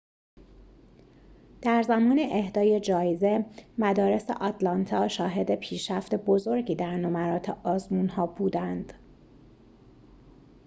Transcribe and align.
در 1.61 1.81
زمان 1.83 2.19
اهدای 2.31 2.79
جایزه 2.79 3.45
مدارس 3.77 4.29
آتلانتا 4.31 5.07
شاهد 5.07 5.55
پیشرفت 5.55 6.15
بزرگی 6.15 6.75
در 6.75 6.97
نمرات 6.97 7.49
آزمون‌ها 7.49 8.25
بودند 8.25 8.93